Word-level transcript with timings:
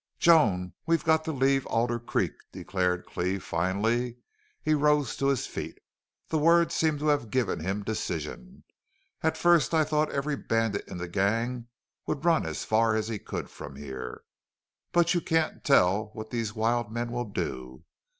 "Joan, 0.17 0.73
we've 0.87 1.03
got 1.03 1.23
to 1.25 1.31
leave 1.31 1.67
Alder 1.67 1.99
Creek," 1.99 2.31
declared 2.51 3.05
Cleve, 3.05 3.43
finally. 3.43 4.17
He 4.63 4.73
rose 4.73 5.15
to 5.17 5.27
his 5.27 5.45
feet. 5.45 5.77
The 6.29 6.39
words 6.39 6.73
seemed 6.73 6.97
to 7.01 7.09
have 7.09 7.29
given 7.29 7.59
him 7.59 7.83
decision. 7.83 8.63
"At 9.21 9.37
first 9.37 9.75
I 9.75 9.83
thought 9.83 10.09
every 10.09 10.35
bandit 10.35 10.87
in 10.87 10.97
the 10.97 11.07
gang 11.07 11.67
would 12.07 12.25
run 12.25 12.47
as 12.47 12.65
far 12.65 12.95
as 12.95 13.09
he 13.09 13.19
could 13.19 13.47
from 13.47 13.75
here. 13.75 14.23
But 14.91 15.13
you 15.13 15.21
can't 15.21 15.63
tell 15.63 16.05
what 16.13 16.31
these 16.31 16.55
wild 16.55 16.91
men 16.91 17.11
will 17.11 17.25
do. 17.25 17.83